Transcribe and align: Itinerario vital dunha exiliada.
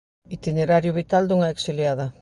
Itinerario 0.37 0.93
vital 0.97 1.23
dunha 1.33 1.51
exiliada. 1.57 2.07